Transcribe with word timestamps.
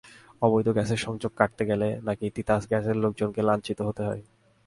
অবৈধ 0.41 0.67
গ্যাসের 0.69 0.99
সংযোগ 1.05 1.31
কাটতে 1.39 1.63
গেলে 1.65 1.87
নাকি 2.07 2.25
তিতাস 2.35 2.63
গ্যাসের 2.69 2.97
লোকজনকে 3.03 3.41
লাঞ্ছিত 3.49 3.79
হতে 3.87 4.01
হয়। 4.07 4.21